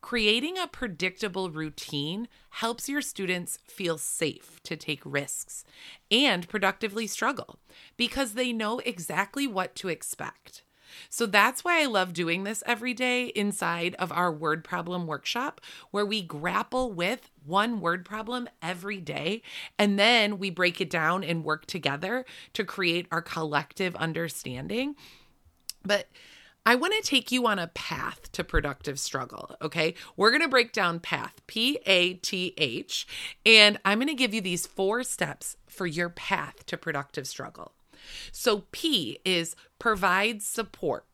Creating 0.00 0.56
a 0.56 0.68
predictable 0.68 1.50
routine 1.50 2.28
helps 2.50 2.88
your 2.88 3.02
students 3.02 3.58
feel 3.66 3.98
safe 3.98 4.60
to 4.62 4.76
take 4.76 5.00
risks 5.04 5.64
and 6.10 6.48
productively 6.48 7.06
struggle 7.06 7.58
because 7.96 8.34
they 8.34 8.52
know 8.52 8.78
exactly 8.80 9.46
what 9.46 9.74
to 9.74 9.88
expect. 9.88 10.62
So 11.08 11.26
that's 11.26 11.64
why 11.64 11.82
I 11.82 11.86
love 11.86 12.12
doing 12.12 12.44
this 12.44 12.62
every 12.66 12.94
day 12.94 13.26
inside 13.26 13.94
of 13.98 14.12
our 14.12 14.32
word 14.32 14.64
problem 14.64 15.06
workshop, 15.06 15.60
where 15.90 16.06
we 16.06 16.22
grapple 16.22 16.92
with 16.92 17.30
one 17.44 17.80
word 17.80 18.04
problem 18.04 18.48
every 18.62 19.00
day. 19.00 19.42
And 19.78 19.98
then 19.98 20.38
we 20.38 20.50
break 20.50 20.80
it 20.80 20.90
down 20.90 21.24
and 21.24 21.44
work 21.44 21.66
together 21.66 22.24
to 22.54 22.64
create 22.64 23.06
our 23.10 23.22
collective 23.22 23.96
understanding. 23.96 24.94
But 25.84 26.08
I 26.66 26.74
want 26.74 26.94
to 26.94 27.08
take 27.08 27.30
you 27.30 27.46
on 27.46 27.60
a 27.60 27.68
path 27.68 28.32
to 28.32 28.42
productive 28.42 28.98
struggle. 28.98 29.54
Okay. 29.62 29.94
We're 30.16 30.30
going 30.30 30.42
to 30.42 30.48
break 30.48 30.72
down 30.72 30.98
path, 30.98 31.40
P 31.46 31.78
A 31.86 32.14
T 32.14 32.54
H, 32.58 33.06
and 33.46 33.78
I'm 33.84 33.98
going 33.98 34.08
to 34.08 34.14
give 34.14 34.34
you 34.34 34.40
these 34.40 34.66
four 34.66 35.04
steps 35.04 35.56
for 35.68 35.86
your 35.86 36.10
path 36.10 36.66
to 36.66 36.76
productive 36.76 37.28
struggle. 37.28 37.72
So, 38.32 38.64
P 38.72 39.20
is 39.24 39.54
provide 39.78 40.42
support 40.42 41.06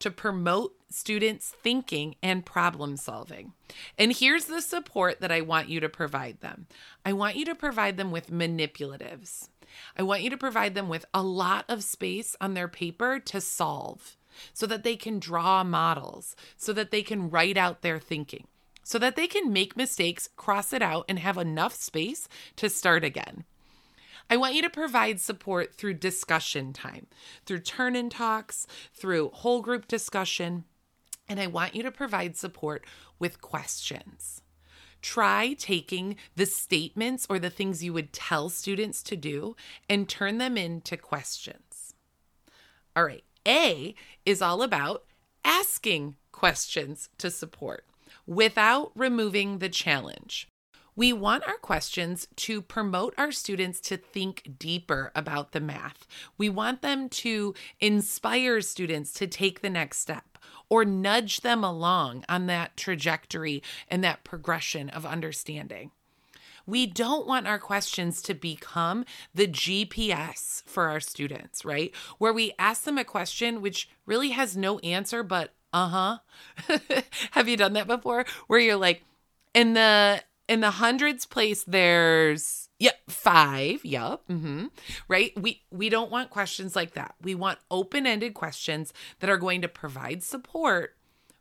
to 0.00 0.10
promote 0.10 0.74
students' 0.88 1.54
thinking 1.62 2.16
and 2.22 2.44
problem 2.44 2.96
solving. 2.96 3.52
And 3.96 4.12
here's 4.12 4.46
the 4.46 4.60
support 4.60 5.20
that 5.20 5.30
I 5.30 5.40
want 5.40 5.68
you 5.68 5.78
to 5.80 5.88
provide 5.88 6.40
them 6.40 6.66
I 7.04 7.12
want 7.12 7.36
you 7.36 7.44
to 7.46 7.54
provide 7.54 7.96
them 7.96 8.10
with 8.10 8.30
manipulatives. 8.30 9.48
I 9.96 10.02
want 10.02 10.22
you 10.22 10.30
to 10.30 10.36
provide 10.36 10.74
them 10.74 10.88
with 10.88 11.04
a 11.14 11.22
lot 11.22 11.64
of 11.68 11.84
space 11.84 12.34
on 12.40 12.54
their 12.54 12.66
paper 12.66 13.20
to 13.20 13.40
solve 13.40 14.16
so 14.52 14.66
that 14.66 14.82
they 14.82 14.96
can 14.96 15.18
draw 15.18 15.64
models, 15.64 16.36
so 16.56 16.72
that 16.72 16.90
they 16.90 17.02
can 17.02 17.30
write 17.30 17.56
out 17.56 17.82
their 17.82 17.98
thinking, 17.98 18.46
so 18.82 18.98
that 18.98 19.16
they 19.16 19.26
can 19.26 19.52
make 19.52 19.76
mistakes, 19.76 20.28
cross 20.36 20.72
it 20.72 20.82
out, 20.82 21.04
and 21.08 21.18
have 21.18 21.38
enough 21.38 21.74
space 21.74 22.28
to 22.56 22.68
start 22.68 23.04
again. 23.04 23.44
I 24.28 24.36
want 24.36 24.54
you 24.54 24.62
to 24.62 24.70
provide 24.70 25.20
support 25.20 25.74
through 25.74 25.94
discussion 25.94 26.72
time, 26.72 27.08
through 27.46 27.60
turn 27.60 27.96
in 27.96 28.10
talks, 28.10 28.66
through 28.94 29.30
whole 29.30 29.60
group 29.60 29.88
discussion, 29.88 30.64
and 31.28 31.40
I 31.40 31.48
want 31.48 31.74
you 31.74 31.82
to 31.82 31.90
provide 31.90 32.36
support 32.36 32.84
with 33.18 33.40
questions. 33.40 34.42
Try 35.02 35.54
taking 35.54 36.16
the 36.36 36.46
statements 36.46 37.26
or 37.28 37.38
the 37.38 37.50
things 37.50 37.82
you 37.82 37.92
would 37.92 38.12
tell 38.12 38.50
students 38.50 39.02
to 39.04 39.16
do 39.16 39.56
and 39.88 40.08
turn 40.08 40.38
them 40.38 40.56
into 40.56 40.96
questions. 40.96 41.94
All 42.94 43.04
right, 43.04 43.24
A 43.46 43.94
is 44.26 44.42
all 44.42 44.62
about 44.62 45.04
asking 45.44 46.16
questions 46.32 47.08
to 47.18 47.30
support 47.30 47.86
without 48.26 48.92
removing 48.94 49.58
the 49.58 49.68
challenge. 49.68 50.48
We 50.96 51.12
want 51.12 51.46
our 51.46 51.56
questions 51.56 52.28
to 52.36 52.60
promote 52.60 53.14
our 53.16 53.32
students 53.32 53.80
to 53.82 53.96
think 53.96 54.56
deeper 54.58 55.12
about 55.14 55.52
the 55.52 55.60
math. 55.60 56.06
We 56.36 56.48
want 56.48 56.82
them 56.82 57.08
to 57.08 57.54
inspire 57.80 58.60
students 58.60 59.12
to 59.14 59.26
take 59.26 59.62
the 59.62 59.70
next 59.70 60.00
step 60.00 60.38
or 60.68 60.84
nudge 60.84 61.40
them 61.40 61.64
along 61.64 62.24
on 62.28 62.46
that 62.46 62.76
trajectory 62.76 63.62
and 63.88 64.04
that 64.04 64.24
progression 64.24 64.90
of 64.90 65.06
understanding. 65.06 65.90
We 66.70 66.86
don't 66.86 67.26
want 67.26 67.46
our 67.46 67.58
questions 67.58 68.22
to 68.22 68.34
become 68.34 69.04
the 69.34 69.48
GPS 69.48 70.62
for 70.66 70.88
our 70.88 71.00
students, 71.00 71.64
right? 71.64 71.92
Where 72.18 72.32
we 72.32 72.52
ask 72.58 72.84
them 72.84 72.98
a 72.98 73.04
question 73.04 73.60
which 73.60 73.88
really 74.06 74.30
has 74.30 74.56
no 74.56 74.78
answer 74.78 75.22
but 75.22 75.52
uh 75.72 76.18
huh. 76.68 76.78
Have 77.32 77.48
you 77.48 77.56
done 77.56 77.74
that 77.74 77.86
before? 77.86 78.24
Where 78.48 78.58
you're 78.58 78.76
like, 78.76 79.04
in 79.54 79.74
the 79.74 80.22
in 80.48 80.60
the 80.60 80.70
hundreds 80.70 81.26
place 81.26 81.64
there's 81.64 82.68
yep 82.78 82.98
five 83.08 83.84
yep 83.84 84.20
mm-hmm, 84.28 84.66
right 85.08 85.32
we 85.40 85.62
we 85.70 85.88
don't 85.88 86.10
want 86.10 86.30
questions 86.30 86.74
like 86.74 86.94
that 86.94 87.14
we 87.22 87.34
want 87.34 87.58
open-ended 87.70 88.34
questions 88.34 88.92
that 89.20 89.30
are 89.30 89.36
going 89.36 89.62
to 89.62 89.68
provide 89.68 90.22
support 90.22 90.96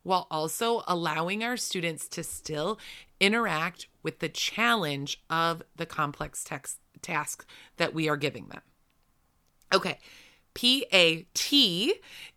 while 0.09 0.27
also 0.31 0.81
allowing 0.87 1.43
our 1.43 1.55
students 1.55 2.07
to 2.07 2.23
still 2.23 2.79
interact 3.19 3.87
with 4.01 4.19
the 4.19 4.29
challenge 4.29 5.21
of 5.29 5.61
the 5.75 5.85
complex 5.85 6.43
text 6.43 6.79
tasks 7.03 7.45
that 7.77 7.93
we 7.93 8.09
are 8.09 8.17
giving 8.17 8.47
them 8.47 8.61
okay 9.73 9.99
PAT 10.55 11.53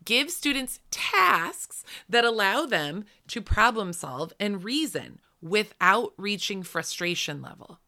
gives 0.05 0.35
students 0.35 0.81
tasks 0.91 1.83
that 2.09 2.27
allow 2.27 2.67
them 2.67 3.05
to 3.29 3.41
problem 3.41 3.93
solve 3.95 4.35
and 4.39 4.63
reason 4.63 5.19
without 5.41 6.13
reaching 6.17 6.63
frustration 6.63 7.43
level. 7.43 7.81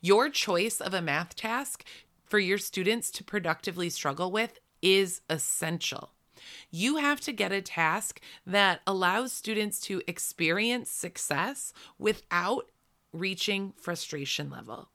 Your 0.00 0.28
choice 0.28 0.80
of 0.80 0.94
a 0.94 1.02
math 1.02 1.34
task 1.34 1.84
for 2.24 2.38
your 2.38 2.58
students 2.58 3.10
to 3.12 3.24
productively 3.24 3.90
struggle 3.90 4.30
with 4.30 4.60
is 4.82 5.20
essential. 5.28 6.12
You 6.70 6.96
have 6.96 7.20
to 7.22 7.32
get 7.32 7.52
a 7.52 7.62
task 7.62 8.20
that 8.46 8.80
allows 8.86 9.32
students 9.32 9.80
to 9.82 10.02
experience 10.06 10.90
success 10.90 11.72
without 11.98 12.70
reaching 13.12 13.72
frustration 13.76 14.50
level. 14.50 14.88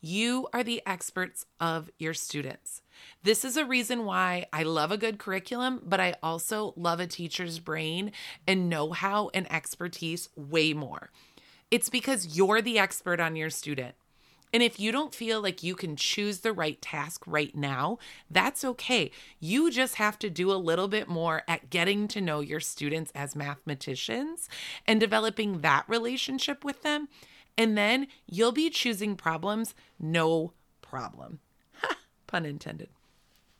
You 0.00 0.48
are 0.54 0.64
the 0.64 0.82
experts 0.86 1.44
of 1.60 1.90
your 1.98 2.14
students. 2.14 2.80
This 3.22 3.44
is 3.44 3.58
a 3.58 3.66
reason 3.66 4.06
why 4.06 4.46
I 4.52 4.62
love 4.62 4.90
a 4.90 4.96
good 4.96 5.18
curriculum, 5.18 5.82
but 5.84 6.00
I 6.00 6.14
also 6.22 6.72
love 6.76 7.00
a 7.00 7.06
teacher's 7.06 7.58
brain 7.58 8.12
and 8.46 8.70
know 8.70 8.92
how 8.92 9.30
and 9.34 9.50
expertise 9.52 10.30
way 10.36 10.72
more. 10.72 11.10
It's 11.70 11.90
because 11.90 12.36
you're 12.36 12.62
the 12.62 12.78
expert 12.78 13.20
on 13.20 13.36
your 13.36 13.50
student. 13.50 13.94
And 14.52 14.62
if 14.62 14.80
you 14.80 14.90
don't 14.90 15.14
feel 15.14 15.40
like 15.40 15.62
you 15.62 15.74
can 15.74 15.96
choose 15.96 16.40
the 16.40 16.52
right 16.52 16.80
task 16.82 17.22
right 17.26 17.54
now, 17.54 17.98
that's 18.30 18.64
okay. 18.64 19.10
You 19.38 19.70
just 19.70 19.96
have 19.96 20.18
to 20.20 20.30
do 20.30 20.50
a 20.50 20.54
little 20.54 20.88
bit 20.88 21.08
more 21.08 21.42
at 21.46 21.70
getting 21.70 22.08
to 22.08 22.20
know 22.20 22.40
your 22.40 22.60
students 22.60 23.12
as 23.14 23.36
mathematicians 23.36 24.48
and 24.86 24.98
developing 24.98 25.60
that 25.60 25.84
relationship 25.88 26.64
with 26.64 26.82
them. 26.82 27.08
And 27.56 27.76
then 27.76 28.08
you'll 28.26 28.52
be 28.52 28.70
choosing 28.70 29.16
problems, 29.16 29.74
no 29.98 30.52
problem. 30.82 31.40
pun 32.26 32.44
intended. 32.44 32.88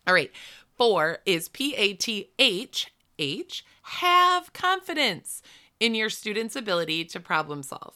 All 0.06 0.14
right. 0.14 0.32
Four 0.76 1.18
is 1.26 1.48
P 1.48 1.74
A 1.76 1.92
T 1.94 2.30
H 2.38 2.92
H. 3.18 3.64
Have 3.82 4.52
confidence 4.52 5.42
in 5.78 5.94
your 5.94 6.08
student's 6.08 6.56
ability 6.56 7.04
to 7.06 7.20
problem 7.20 7.62
solve 7.62 7.94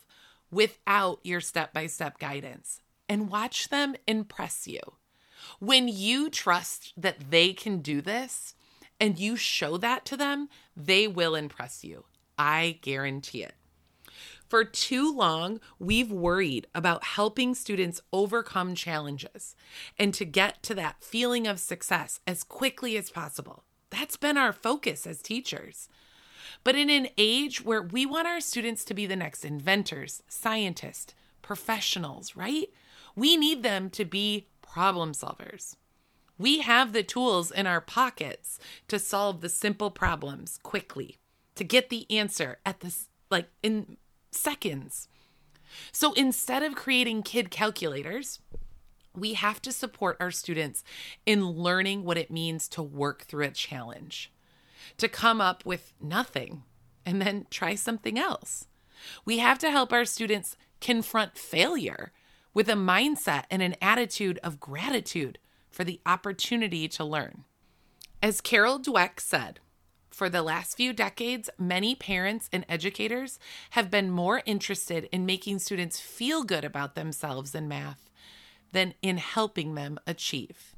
without 0.51 1.19
your 1.23 1.41
step 1.41 1.73
by 1.73 1.87
step 1.87 2.19
guidance 2.19 2.81
and 3.09 3.31
watch 3.31 3.69
them 3.69 3.95
impress 4.07 4.67
you. 4.67 4.81
When 5.59 5.89
you 5.89 6.31
trust 6.31 6.93
that 6.97 7.31
they 7.31 7.53
can 7.53 7.81
do 7.81 8.01
this 8.01 8.55
and 9.01 9.19
you 9.19 9.37
show 9.37 9.77
that 9.79 10.05
to 10.07 10.17
them, 10.17 10.49
they 10.77 11.07
will 11.07 11.35
impress 11.35 11.85
you. 11.85 12.05
I 12.39 12.79
guarantee 12.83 13.43
it. 13.43 13.55
For 14.49 14.65
too 14.65 15.15
long, 15.15 15.61
we've 15.79 16.13
worried 16.13 16.67
about 16.75 17.05
helping 17.05 17.55
students 17.55 18.01
overcome 18.13 18.75
challenges 18.75 19.57
and 19.99 20.15
to 20.15 20.25
get 20.25 20.63
to 20.65 20.75
that 20.75 21.03
feeling 21.03 21.47
of 21.47 21.59
success 21.59 22.21
as 22.27 22.45
quickly 22.45 22.97
as 22.97 23.11
possible. 23.11 23.65
That's 23.91 24.17
been 24.17 24.37
our 24.37 24.53
focus 24.53 25.07
as 25.07 25.23
teachers. 25.23 25.89
But 26.63 26.77
in 26.77 26.91
an 26.91 27.09
age 27.17 27.65
where 27.65 27.83
we 27.83 28.07
want 28.07 28.29
our 28.29 28.41
students 28.41 28.85
to 28.87 28.95
be 28.95 29.07
the 29.07 29.17
next 29.17 29.45
inventors, 29.45 30.23
scientists, 30.29 31.15
professionals, 31.43 32.37
right? 32.37 32.69
We 33.17 33.37
need 33.37 33.63
them 33.63 33.91
to 33.91 34.05
be 34.05 34.49
problem 34.63 35.13
solvers. 35.13 35.77
We 36.37 36.61
have 36.61 36.93
the 36.93 37.03
tools 37.03 37.51
in 37.51 37.67
our 37.67 37.81
pockets 37.81 38.59
to 38.89 38.99
solve 38.99 39.41
the 39.41 39.49
simple 39.49 39.91
problems 39.91 40.59
quickly, 40.63 41.19
to 41.55 41.63
get 41.63 41.91
the 41.91 42.11
answer 42.11 42.59
at 42.67 42.81
this, 42.81 43.09
like 43.31 43.47
in 43.63 43.97
seconds. 44.33 45.09
So 45.93 46.13
instead 46.15 46.63
of 46.63 46.75
creating 46.75 47.23
kid 47.23 47.51
calculators, 47.51 48.41
we 49.17 49.35
have 49.35 49.63
to 49.63 49.73
support 49.73 50.17
our 50.19 50.33
students 50.33 50.83
in 51.25 51.47
learning 51.47 52.05
what 52.05 52.19
it 52.19 52.33
means 52.33 52.69
to 52.71 52.83
work 52.83 53.23
through 53.23 53.45
a 53.45 53.51
challenge 53.51 54.33
to 54.99 55.09
come 55.09 55.41
up 55.41 55.65
with 55.65 55.93
nothing 56.01 56.63
and 57.07 57.21
then 57.21 57.47
try 57.51 57.75
something 57.75 58.19
else. 58.19 58.67
We 59.25 59.39
have 59.39 59.59
to 59.61 59.71
help 59.71 59.93
our 59.93 60.05
students 60.05 60.57
confront 60.81 61.39
failure 61.39 62.13
with 62.55 62.69
a 62.69 62.75
mindset 62.75 63.45
and 63.51 63.61
an 63.61 63.75
attitude 63.83 64.39
of 64.43 64.61
gratitude 64.61 65.39
for 65.71 65.85
the 65.85 66.01
opportunity 66.07 66.89
to 66.89 67.05
learn. 67.05 67.45
As 68.23 68.41
Carol 68.41 68.79
Dweck 68.79 69.21
said, 69.21 69.61
for 70.09 70.31
the 70.31 70.43
last 70.43 70.77
few 70.77 70.93
decades, 70.93 71.51
many 71.59 71.97
parents 71.97 72.49
and 72.53 72.65
educators 72.69 73.41
have 73.71 73.91
been 73.91 74.11
more 74.11 74.43
interested 74.47 75.09
in 75.11 75.27
making 75.27 75.59
students 75.59 75.99
feel 75.99 76.45
good 76.45 76.65
about 76.65 76.95
themselves 76.95 77.53
in 77.53 77.67
math 77.67 78.09
than 78.71 78.95
in 79.03 79.19
helping 79.19 79.75
them 79.75 79.99
achieve. 80.07 80.75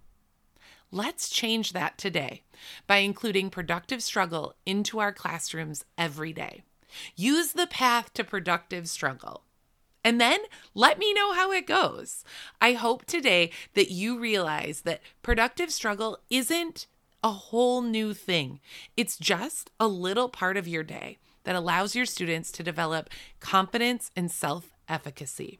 Let's 0.90 1.28
change 1.28 1.72
that 1.72 1.98
today 1.98 2.44
by 2.86 2.98
including 2.98 3.50
productive 3.50 4.02
struggle 4.02 4.54
into 4.64 5.00
our 5.00 5.12
classrooms 5.12 5.84
every 5.98 6.32
day. 6.32 6.62
Use 7.14 7.52
the 7.52 7.66
path 7.66 8.14
to 8.14 8.24
productive 8.24 8.88
struggle. 8.88 9.42
And 10.06 10.20
then 10.20 10.38
let 10.72 11.00
me 11.00 11.12
know 11.12 11.32
how 11.32 11.50
it 11.50 11.66
goes. 11.66 12.22
I 12.60 12.74
hope 12.74 13.06
today 13.06 13.50
that 13.74 13.90
you 13.90 14.20
realize 14.20 14.82
that 14.82 15.00
productive 15.20 15.72
struggle 15.72 16.20
isn't 16.30 16.86
a 17.24 17.30
whole 17.32 17.82
new 17.82 18.14
thing, 18.14 18.60
it's 18.96 19.18
just 19.18 19.68
a 19.80 19.88
little 19.88 20.28
part 20.28 20.56
of 20.56 20.68
your 20.68 20.84
day 20.84 21.18
that 21.42 21.56
allows 21.56 21.96
your 21.96 22.06
students 22.06 22.52
to 22.52 22.62
develop 22.62 23.10
confidence 23.40 24.12
and 24.14 24.30
self 24.30 24.70
efficacy. 24.88 25.58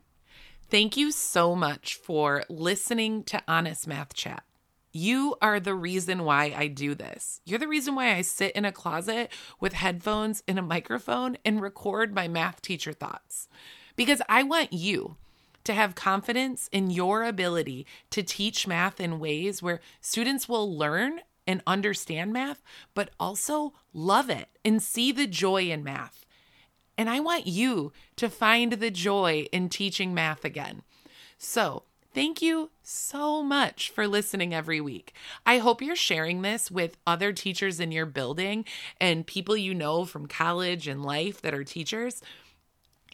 Thank 0.70 0.96
you 0.96 1.11
so 1.11 1.56
much 1.56 1.96
for 1.96 2.44
listening 2.48 3.24
to 3.24 3.42
Honest 3.48 3.88
Math 3.88 4.14
Chat. 4.14 4.44
You 4.92 5.35
are 5.42 5.59
the 5.59 5.74
reason 5.74 6.22
why 6.22 6.54
I 6.56 6.68
do 6.68 6.94
this. 6.94 7.40
You're 7.44 7.59
the 7.59 7.66
reason 7.66 7.96
why 7.96 8.14
I 8.14 8.22
sit 8.22 8.54
in 8.54 8.64
a 8.64 8.70
closet 8.70 9.32
with 9.59 9.72
headphones 9.72 10.44
and 10.46 10.56
a 10.56 10.62
microphone 10.62 11.37
and 11.44 11.61
record 11.61 12.14
my 12.14 12.28
math 12.28 12.62
teacher 12.62 12.92
thoughts. 12.92 13.48
Because 13.96 14.22
I 14.28 14.42
want 14.42 14.72
you 14.72 15.16
to 15.64 15.74
have 15.74 15.94
confidence 15.94 16.68
in 16.70 16.90
your 16.90 17.24
ability 17.24 17.87
to 18.11 18.22
teach 18.22 18.66
math 18.66 19.00
in 19.00 19.18
ways 19.18 19.62
where 19.62 19.80
students 20.00 20.48
will 20.48 20.76
learn 20.76 21.20
and 21.46 21.62
understand 21.66 22.32
math, 22.32 22.62
but 22.94 23.11
also 23.18 23.72
love 23.92 24.30
it 24.30 24.48
and 24.64 24.82
see 24.82 25.11
the 25.11 25.26
joy 25.26 25.64
in 25.64 25.82
math. 25.82 26.24
And 26.98 27.11
I 27.11 27.20
want 27.20 27.46
you 27.46 27.92
to 28.16 28.28
find 28.28 28.74
the 28.74 28.90
joy 28.90 29.46
in 29.52 29.68
teaching 29.68 30.14
math 30.14 30.44
again. 30.44 30.82
So, 31.38 31.82
Thank 32.16 32.40
you 32.40 32.70
so 32.82 33.42
much 33.42 33.90
for 33.90 34.09
listening 34.09 34.54
every 34.54 34.80
week. 34.80 35.12
I 35.44 35.59
hope 35.59 35.82
you're 35.82 35.94
sharing 35.94 36.40
this 36.40 36.70
with 36.70 36.96
other 37.06 37.30
teachers 37.30 37.78
in 37.78 37.92
your 37.92 38.06
building 38.06 38.64
and 38.98 39.26
people 39.26 39.54
you 39.54 39.74
know 39.74 40.06
from 40.06 40.26
college 40.26 40.88
and 40.88 41.04
life 41.04 41.42
that 41.42 41.52
are 41.52 41.62
teachers. 41.62 42.22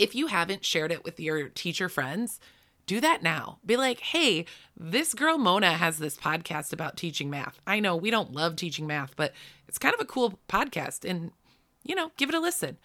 If 0.03 0.17
you 0.17 0.27
haven't 0.27 0.65
shared 0.65 0.91
it 0.91 1.05
with 1.05 1.21
your 1.21 1.49
teacher 1.49 1.89
friends, 1.89 2.41
do 2.87 3.01
that 3.01 3.23
now. 3.23 3.59
Be 3.65 3.77
like, 3.77 4.01
hey, 4.01 4.47
this 4.77 5.15
girl 5.15 5.39
Mona 5.39 5.75
has 5.75 5.99
this 5.99 6.17
podcast 6.17 6.73
about 6.73 6.97
teaching 6.97 7.31
math. 7.31 7.61
I 7.69 7.79
know 7.79 7.95
we 7.95 8.11
don't 8.11 8.33
love 8.33 8.57
teaching 8.57 8.85
math, 8.85 9.15
but 9.15 9.33
it's 9.69 9.79
kind 9.79 9.95
of 9.95 10.01
a 10.01 10.05
cool 10.05 10.41
podcast. 10.49 11.09
And, 11.09 11.31
you 11.85 11.95
know, 11.95 12.11
give 12.17 12.29
it 12.29 12.35
a 12.35 12.41
listen. 12.41 12.79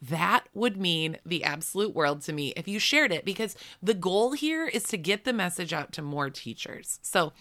That 0.00 0.44
would 0.54 0.76
mean 0.76 1.16
the 1.26 1.42
absolute 1.42 1.92
world 1.92 2.22
to 2.22 2.32
me 2.32 2.52
if 2.56 2.68
you 2.68 2.78
shared 2.78 3.10
it 3.10 3.24
because 3.24 3.56
the 3.82 3.92
goal 3.92 4.32
here 4.32 4.66
is 4.66 4.84
to 4.84 4.96
get 4.96 5.24
the 5.24 5.32
message 5.32 5.72
out 5.72 5.90
to 5.94 6.02
more 6.02 6.30
teachers. 6.30 7.00
So, 7.02 7.32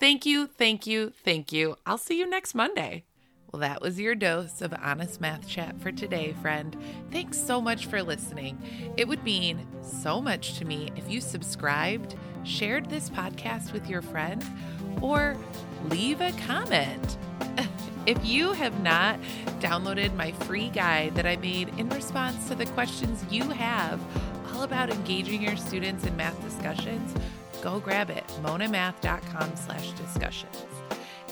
thank 0.00 0.26
you, 0.26 0.48
thank 0.48 0.88
you, 0.88 1.12
thank 1.24 1.52
you. 1.52 1.76
I'll 1.86 1.98
see 1.98 2.18
you 2.18 2.28
next 2.28 2.54
Monday. 2.54 3.04
Well, 3.52 3.60
that 3.60 3.82
was 3.82 4.00
your 4.00 4.14
dose 4.14 4.62
of 4.62 4.72
honest 4.82 5.20
math 5.20 5.46
chat 5.46 5.78
for 5.78 5.92
today, 5.92 6.34
friend. 6.40 6.74
Thanks 7.10 7.36
so 7.36 7.60
much 7.60 7.84
for 7.84 8.02
listening. 8.02 8.58
It 8.96 9.06
would 9.06 9.22
mean 9.24 9.66
so 9.82 10.22
much 10.22 10.58
to 10.58 10.64
me 10.64 10.90
if 10.96 11.10
you 11.10 11.20
subscribed, 11.20 12.14
shared 12.44 12.88
this 12.88 13.10
podcast 13.10 13.74
with 13.74 13.90
your 13.90 14.00
friend, 14.00 14.42
or 15.02 15.36
leave 15.90 16.22
a 16.22 16.32
comment. 16.46 17.18
If 18.04 18.24
you 18.24 18.52
have 18.54 18.82
not 18.82 19.20
downloaded 19.60 20.16
my 20.16 20.32
free 20.32 20.70
guide 20.70 21.14
that 21.14 21.24
I 21.24 21.36
made 21.36 21.68
in 21.78 21.88
response 21.90 22.48
to 22.48 22.56
the 22.56 22.66
questions 22.66 23.24
you 23.30 23.44
have 23.44 24.00
all 24.52 24.64
about 24.64 24.90
engaging 24.90 25.40
your 25.40 25.56
students 25.56 26.04
in 26.04 26.16
math 26.16 26.42
discussions, 26.42 27.14
go 27.62 27.78
grab 27.78 28.10
it, 28.10 28.26
monamath.com 28.42 29.54
slash 29.54 29.92
discussions. 29.92 30.71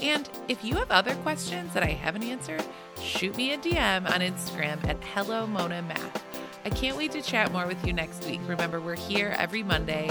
And 0.02 0.28
if 0.48 0.64
you 0.64 0.76
have 0.76 0.90
other 0.90 1.14
questions 1.16 1.74
that 1.74 1.82
I 1.82 1.90
haven't 1.90 2.22
answered, 2.22 2.64
shoot 3.02 3.36
me 3.36 3.52
a 3.52 3.58
DM 3.58 4.10
on 4.10 4.20
Instagram 4.20 4.82
at 4.88 5.02
Hello 5.14 5.46
Mona 5.46 5.82
Math. 5.82 6.24
I 6.64 6.70
can't 6.70 6.96
wait 6.96 7.12
to 7.12 7.22
chat 7.22 7.52
more 7.52 7.66
with 7.66 7.86
you 7.86 7.92
next 7.92 8.24
week. 8.24 8.40
Remember, 8.46 8.80
we're 8.80 8.96
here 8.96 9.34
every 9.38 9.62
Monday. 9.62 10.10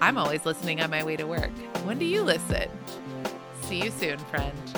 I'm 0.00 0.18
always 0.18 0.44
listening 0.44 0.80
on 0.80 0.90
my 0.90 1.04
way 1.04 1.16
to 1.16 1.24
work. 1.24 1.50
When 1.84 1.98
do 1.98 2.04
you 2.04 2.22
listen? 2.22 2.68
See 3.62 3.82
you 3.82 3.90
soon, 3.90 4.18
friend. 4.18 4.75